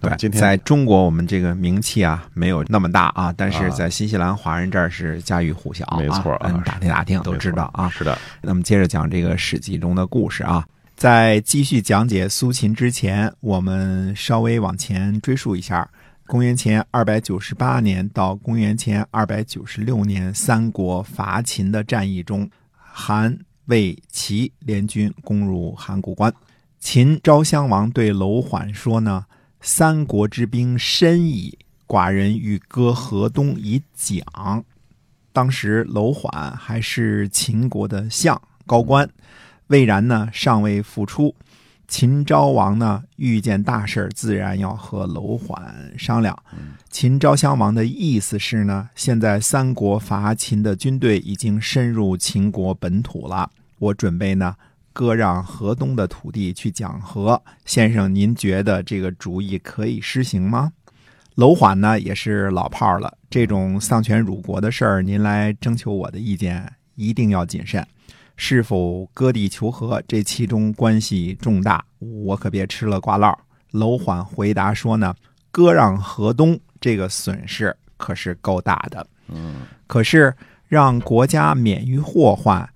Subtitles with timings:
[0.00, 7.86] 对，今天在中国我们这个名气啊没有那么大啊，但是在新西兰华人这儿是家喻户晓啊，没错啊嗯打听打听都知道啊。
[7.90, 15.86] 是的，那么接着讲这个《史记》中的故事啊，在继续讲解苏秦之前，我们稍微往前追溯一下，
[16.26, 26.32] 公元前二百九十八年到公元前二百九十六年，三国伐秦的战役中，韩、魏、齐联军攻入函谷关，
[26.78, 29.26] 秦昭襄王对楼缓说呢。
[29.60, 34.64] 三国之兵深矣，寡人欲割河东以奖。
[35.32, 39.08] 当时楼缓还是秦国的相高官，
[39.66, 41.34] 魏然呢尚未复出。
[41.86, 46.40] 秦昭王呢遇见大事自然要和楼缓商量。
[46.88, 54.56] 秦昭襄王的意思是呢，现在三国伐秦的军队已经深入秦国本土了，我准备呢。
[55.00, 60.70] 割让河东的土地去讲和，先生，您觉得这个主意可以施行吗？
[61.36, 67.82] 楼缓呢也是老炮儿了，这种丧权辱国的事儿，您来征求我的意见，一定要谨慎。
[68.36, 73.34] 是否割地求和，这其中关系重大，我可别吃了挂烙。
[73.70, 75.14] 楼缓回答说呢，
[75.50, 80.36] 割让河东这个损失可是够大的，嗯，可是
[80.68, 82.68] 让国家免于祸患。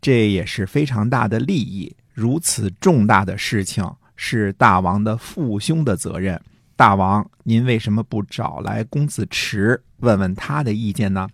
[0.00, 1.94] 这也是非常大的利益。
[2.12, 6.40] 如此重大的事情是大王的父兄的责任。
[6.74, 11.28] 大王，您为什么不找来公子池问问他的意见呢？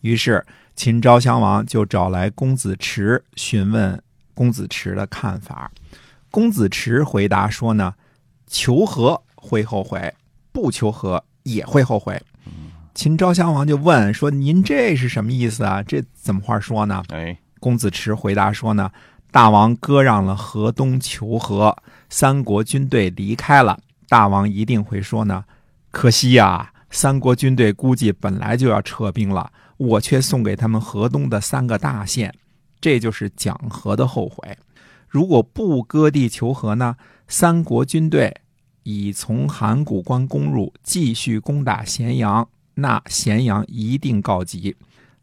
[0.00, 0.44] 于是
[0.76, 4.00] 秦昭襄王就找来公子池询问
[4.34, 5.70] 公子池的看法。
[6.30, 7.94] 公子池回答说呢
[8.46, 10.14] ：“求和会后悔，
[10.52, 12.20] 不求和也会后悔。”
[12.94, 15.82] 秦昭襄王就问说：“您这是什么意思啊？
[15.82, 17.38] 这怎么话说呢？”哎。
[17.60, 18.90] 公子池回答说呢，
[19.30, 21.76] 大王割让了河东求和，
[22.08, 25.44] 三国军队离开了，大王一定会说呢，
[25.90, 32.34] 可惜呀，三国军队估计本来就要撤兵了，我却送给他们河东的三个大县，
[32.80, 34.56] 这就是讲和的后悔。
[35.08, 36.96] 如果不割地求和呢，
[37.26, 38.34] 三国军队
[38.82, 44.76] 已从函谷关攻入，继续攻打咸阳，那咸阳一定告急。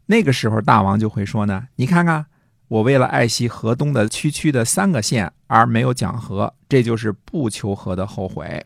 [0.06, 2.26] 那个时候，大王就会说呢：“你看看，
[2.68, 8.64] 我为了爱惜河东的区区的三个县而没有讲和，这就是不求和的后悔。”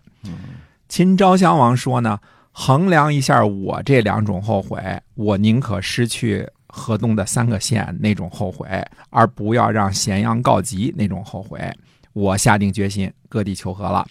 [0.88, 2.18] 秦昭襄王说呢
[2.52, 8.68] ：“衡量一下我这两种后悔，我宁可失去河东的三个县那种后悔，
[9.08, 11.72] 而不要让咸阳告急那种后悔。
[12.12, 14.06] 我下定决心割地求和了。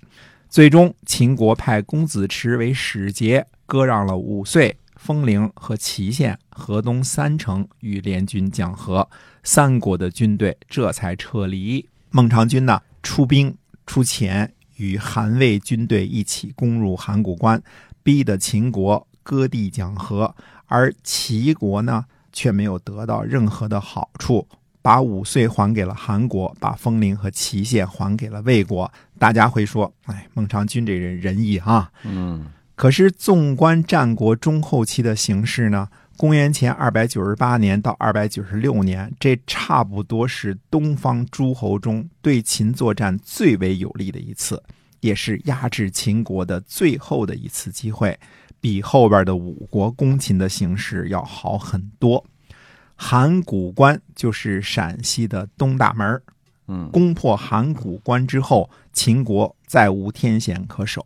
[0.50, 9.10] 最终，秦国派公子池为使节，割让了五岁。”风陵和祁县河东三城与联军讲和，
[9.44, 11.88] 三国的军队这才撤离。
[12.12, 13.56] 孟尝君呢，出兵
[13.86, 17.64] 出钱，与韩魏军队一起攻入函谷关，
[18.04, 24.46] 逼得秦国割地讲和，而齐国呢，却没有得到任何的好处，
[24.82, 28.92] 把五岁还给了韩国，把风陵和祁县还给了魏国。
[29.18, 32.46] 大家会说，哎，孟尝君这人仁义啊，嗯。
[32.80, 44.64] 可是，纵观战国中后期的形势呢，公元前二百九十八年到二百九十六年，这差不多是东方诸侯中对秦作战最为有利的一次，
[45.02, 48.18] 也是压制秦国的最后的一次机会，
[48.62, 52.26] 比后边的五国攻秦的形势要好很多。
[52.96, 56.22] 函谷关就是陕西的东大门
[56.92, 61.02] 攻破函谷关之后，秦国再无天险可守。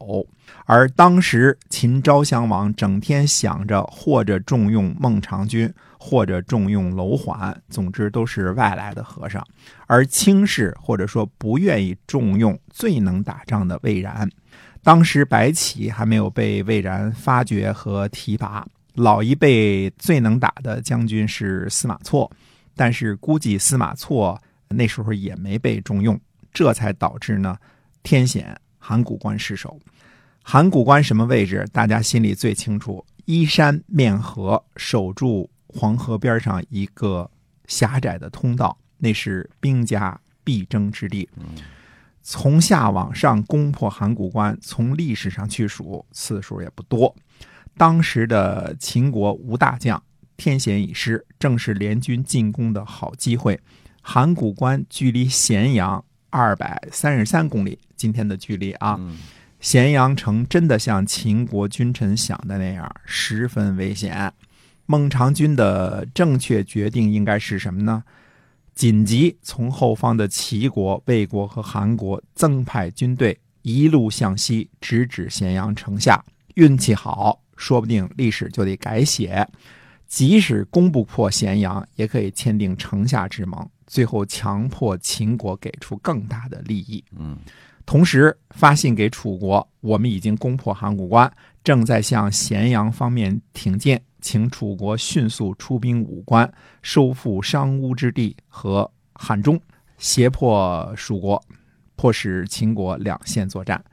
[0.65, 9.45] 而当时秦昭襄王整天想着，或者重用孟尝君，或者重用楼缓，总之都是外来的和尚，
[9.87, 14.29] 而轻视或者说不愿意重用最能打仗的魏然。
[14.83, 18.65] 当时白起还没有被魏然发掘和提拔，
[18.95, 22.29] 老一辈最能打的将军是司马错，
[22.75, 24.39] 但是估计司马错。
[24.69, 26.19] 那时候也没被重用，
[26.51, 27.57] 这才导致呢
[28.01, 29.79] 天险函谷关失守。
[30.41, 31.65] 函谷关什么位置？
[31.71, 33.05] 大家心里最清楚。
[33.25, 37.29] 依山面河，守住黄河边上一个
[37.67, 41.29] 狭窄的通道，那是兵家必争之地。
[42.21, 47.15] 从下往上攻破函谷关，从历史上去数次数也不多。
[47.77, 50.01] 当时的秦国吴大将
[50.35, 53.57] 天险已失，正是联军进攻的好机会。
[54.05, 58.99] 函谷关距离咸阳二百三十三公里，今天的距离啊。
[59.59, 64.31] 咸阳城真的像秦国君臣想的那样，十分危险。
[64.85, 68.03] 孟尝君的正确决定应该是什么呢？
[68.75, 76.21] 紧急从后方的齐国、魏国和韩国增派军队，一路向西，直指咸阳城下。
[76.55, 79.47] 运气好，说不定历史就得改写。
[80.05, 87.03] 即使攻不破咸阳，也可以签订城下之盟，最后强迫秦国给出更大的利益。
[87.17, 87.37] 嗯，
[87.85, 91.31] 同时发信给楚国，我们已经攻破函谷关，
[91.63, 96.51] 正在向咸阳方面挺进，请楚国迅速出兵武关，
[96.81, 99.59] 收复商巫之地和汉中，
[99.97, 101.43] 胁迫蜀国，
[101.95, 103.83] 迫使秦国两线作战。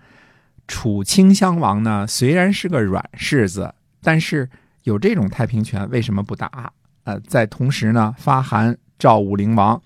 [0.67, 4.49] 楚顷襄王呢，虽然是个软柿子，但是
[4.85, 6.73] 有这种太平权，为什么不打？
[7.05, 9.81] 呃，在同时呢，发函赵武灵王，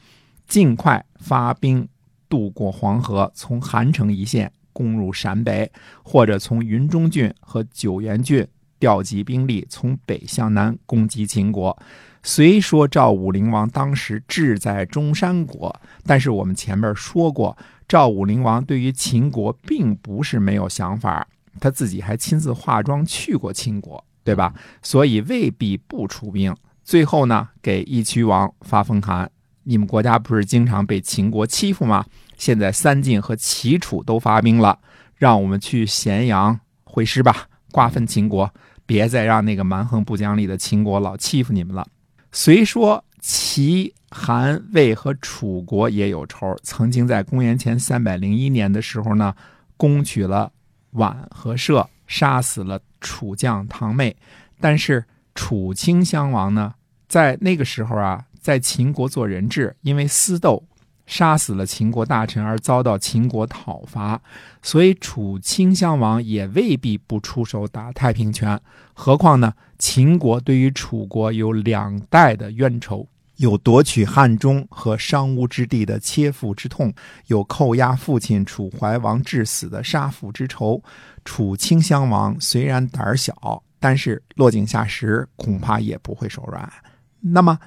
[0.48, 1.86] 尽快发兵
[2.28, 5.70] 渡过黄河，从韩城一线攻入陕北，
[6.02, 8.44] 或者从云中郡和九原郡
[8.80, 11.78] 调集兵力，从北向南攻击秦国。
[12.24, 17.56] 虽说赵武灵王当时志在中山国，但是我们前面说过，
[17.86, 21.24] 赵武灵王对于秦国并不是没有想法，
[21.60, 24.52] 他自己还亲自化妆去过秦国，对吧？
[24.82, 26.52] 所以未必不出兵。
[26.84, 29.28] 最后呢，给义渠王发封函：
[29.62, 32.04] 你们国家不是经常被秦国欺负吗？
[32.36, 34.78] 现在三晋和齐楚都发兵了，
[35.16, 38.52] 让我们去咸阳会师吧，瓜分秦国，
[38.84, 41.86] 别再让那个蛮横不讲理的秦国老欺负你们了。
[42.32, 49.34] 虽说齐、韩、魏和楚国也有仇，曾经在公元前三百零一年的时候呢，
[49.78, 50.52] 攻取了
[50.94, 54.14] 宛和社，杀死了楚将唐妹。
[54.60, 55.02] 但是
[55.34, 56.74] 楚顷襄王呢，
[57.08, 60.64] 在那个时候啊，在秦国做人质，因为私斗
[61.06, 64.20] 杀死了秦国大臣，而遭到秦国讨伐。
[64.62, 68.58] 所以楚顷襄王也未必不出手打太平拳。
[68.92, 69.52] 何况呢？
[69.76, 76.94] 秦国对于楚国有两代的冤仇，有夺取汉中和商巫之地的切腹之痛，
[77.26, 80.82] 有扣押父亲楚怀王致死的杀父之仇。
[81.24, 86.72] 楚顷襄王虽然胆小，但是落井下石，恐怕也不会手软。
[87.20, 87.58] 那么，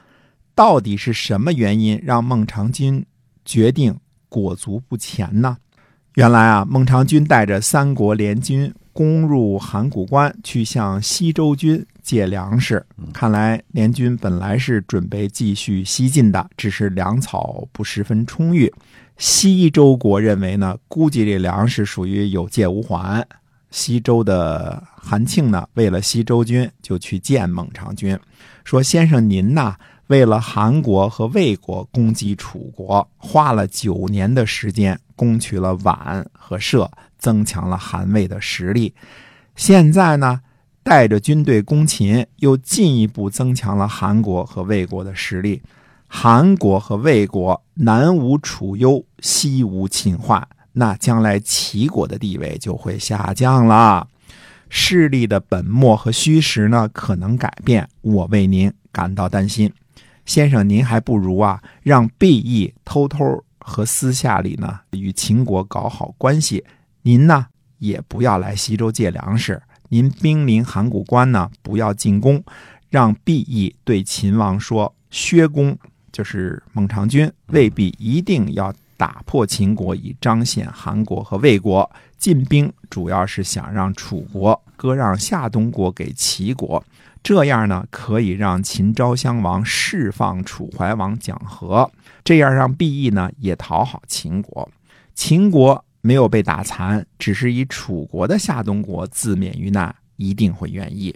[0.55, 3.05] 到底是什么原因让孟尝君
[3.45, 3.95] 决定
[4.27, 5.55] 裹足不前呢？
[6.15, 11.85] 原来啊，孟尝君带着三国联军攻入函谷关，去向西周军。
[12.01, 12.83] 借粮食，
[13.13, 18.73] 看来联军本来是准备继续西进的，只是粮草不十分充裕。
[19.17, 23.23] 西周国认为呢，估计这粮食属于有借无还。
[23.77, 28.17] 西周的韩庆呢，为了西周军，就去见孟尝君，
[28.63, 29.75] 说：“先生您呐，
[30.07, 36.89] 为了韩国和魏国攻击楚国，花了九年的时间，攻取了宛和社，
[37.19, 38.95] 增强了韩魏的实力。
[39.55, 40.41] 现在呢？”
[40.81, 45.61] 带着军队攻秦，又进一步增强了韩国和魏国的实力。
[46.07, 50.47] 韩国和魏国南无楚幽，西无秦化，
[50.79, 54.07] 那将来齐国的地位就会下降了。
[54.69, 57.89] 势力的本末和虚实呢，可能改变。
[58.01, 59.73] 我为您感到担心，
[60.25, 66.63] 先生，您还不如啊，让毕义偷偷和私下里呢，与秦国搞好关系。
[67.01, 67.47] 您呢，
[67.79, 69.59] 也不要来西周借粮食。
[69.89, 72.43] 您兵临函谷关呢，不要进攻，
[72.89, 75.75] 让毕义对秦王说：“薛公
[76.11, 81.89] 就是孟尝君，未必一定要打破秦国，以彰显韩国和魏国。
[82.17, 86.83] 进兵主要是想让楚国割让夏东国给齐国，
[87.21, 91.89] 这样呢，可以让秦昭襄王释放楚怀王讲和，
[92.23, 94.69] 这样让毕义呢也讨好秦国，
[95.13, 101.13] 秦国。”没有被打残，只是以楚国的夏东国自免于难，一定会愿意。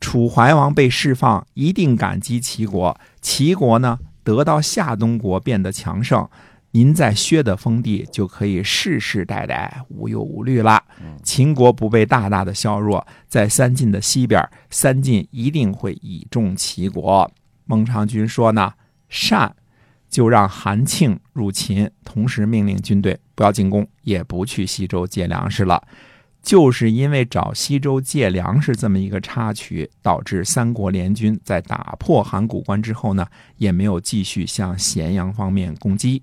[0.00, 2.98] 楚怀王被释放，一定感激齐国。
[3.20, 6.28] 齐国呢，得到夏东国变得强盛，
[6.72, 10.82] 您在薛的封地就可以世世代代无忧无虑了。
[11.22, 17.30] 秦国不被大大的削弱，在三晋的西边，三晋一定会倚重齐国。
[17.64, 18.74] 孟尝君说呢，
[19.08, 19.54] 善。
[20.08, 25.82] 就让韩庆入秦，同时命令军队不要进攻，也不去西周借粮食了。
[26.42, 33.26] 就是因为找西周借粮食这么一个插曲，导致三国联军在打破函谷关之后呢，
[33.56, 36.22] 也没有继续向咸阳方面攻击。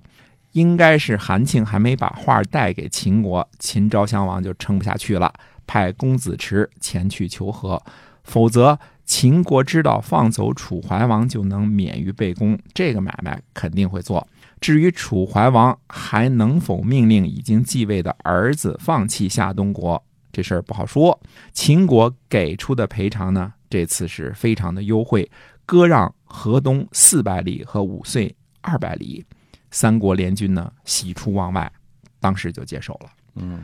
[0.53, 5.33] 应该是韩庆还没把话带给秦国，秦昭襄王就撑不下去了，
[5.67, 7.81] 派公子池前去求和，
[8.23, 14.27] 否则秦国知道放走楚怀王就能免于被攻，这个买卖肯定会做。
[14.59, 20.03] 至于楚怀王还能否命令已经继位的儿子放弃夏东国？
[20.31, 21.19] 这事儿不好说。
[21.53, 25.29] 秦国给出的赔偿呢，这次是非常的优惠，
[25.65, 29.25] 割让河东四百里和五岁二百里。
[29.71, 31.71] 三国联军呢，喜出望外，
[32.19, 33.09] 当时就接受了。
[33.35, 33.63] 嗯，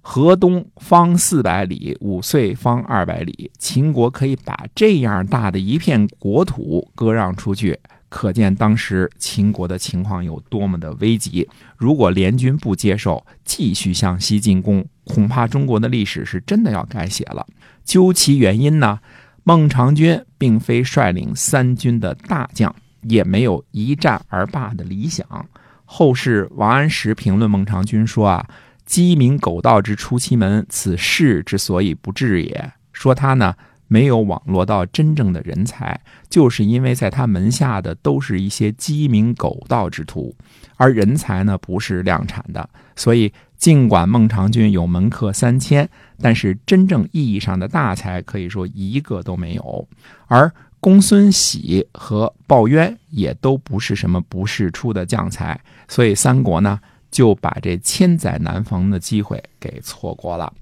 [0.00, 11.48] 河东方四百里，五岁方二百里，秦国可以把这样大的一片国土割让出去，可见当时秦国的情况有多么的危急。
[11.76, 17.46] 如果联军不接受，继续向西进攻，恐怕中国的历史是真的要改写了。
[17.84, 19.00] 究其原因呢，
[19.42, 22.74] 孟尝君并非率领三军的大将。
[23.08, 25.26] 也没有一战而罢的理想。
[25.84, 28.48] 后世王安石评论孟尝君说：“啊，
[28.84, 33.54] 鸡鸣狗盗之出其门，此事之所以不治也。”说他呢
[33.88, 40.34] 没有网络到真正的人才，就是因为在他门下的都是一些鸡鸣狗盗之徒，
[40.76, 42.68] 而人才呢不是量产的。
[42.96, 45.88] 所以，尽管孟尝君有门客三千，
[46.20, 49.88] 但是真正意义上的大才可以说一个都没有。
[50.26, 50.52] 而
[50.86, 56.78] 公孙喜和鲍渊也都不是什么不世出的将才，所以三国呢
[57.10, 60.52] 就把这千载难逢的机会给错过了。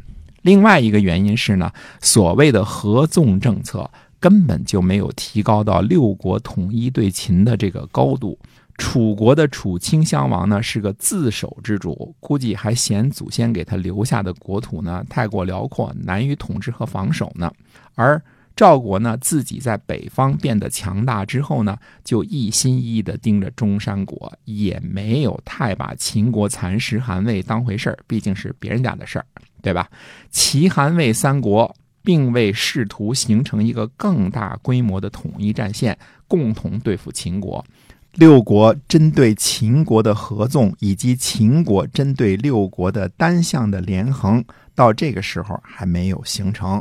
[0.40, 8.38] 另外一个原因是呢，所谓的合纵政策根本就没有提高到六国统一对秦的这个高度。
[8.78, 17.52] 楚国的楚顷襄王呢是个自守之主，估计还嫌祖先给他留下的国土呢太过辽阔，难于统治和防守呢，
[17.94, 18.18] 而。
[18.56, 29.26] 赵国呢，自己在北方变得强大之后呢，就一心一意地盯着中山国，也没有太把秦国蚕食韩魏当回事儿，毕竟是别人家的事儿，
[29.60, 29.90] 对吧？
[30.30, 37.64] 齐、韩、魏三国并未试图形成一个更大规模的统一战线，共同对付秦国。
[38.12, 46.80] 六国针对秦国的合纵，以及秦国针对六国的单向的连横，到这个时候还没有形成。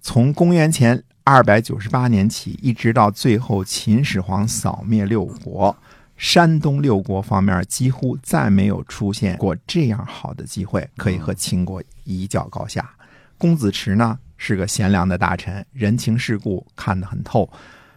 [0.00, 1.04] 从公元前。
[1.30, 5.76] 二百九十八年起，一直到最后秦始皇扫灭六国，
[6.16, 12.90] 山东六国方面几乎再没有出现过这样好的机会，可以和秦国一较高下。
[13.36, 17.50] 公子池呢是个贤良的大臣，人情世故看得很透，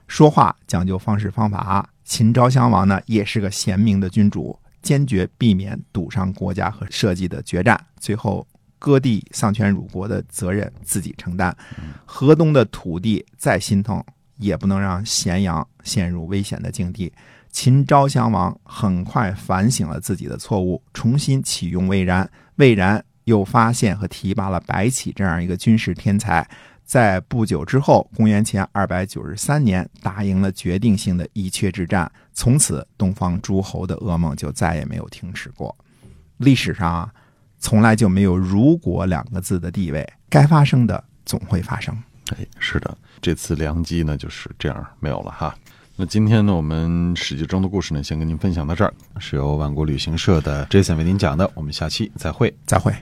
[0.10, 1.90] 说话讲究方式方法。
[2.04, 7.80] 秦昭襄王呢也是个贤明的君主，坚决避免赌上国家和社稷的决战。
[7.98, 8.46] 最后。
[8.82, 11.56] 割地丧权辱国的责任自己承担，
[12.04, 14.04] 河东的土地再心疼，
[14.38, 17.14] 也不能让咸阳陷入危险的境地。
[17.52, 26.50] 秦昭襄王很快反省了自己的错误，重新启用魏然，魏然又发现和提拔了白起这样一个军事天才，
[26.84, 35.78] 在不久之后，公元前二百九十三年，打赢了决定性的伊阙之战，从此东方诸侯的噩梦就再也没有停止过。
[36.38, 37.14] 历史上啊。
[37.62, 41.96] 从来就没有“如果”两个字的地位，该发生的总会发生。
[42.36, 45.56] 哎，是的，这次良机呢就是这样没有了哈。
[45.96, 51.50] 那今天呢，我们史记中的故事呢，先跟您分享到这儿，是由万国旅行社的 Jason 为您讲的。
[51.54, 52.94] 我们下期再会，再会。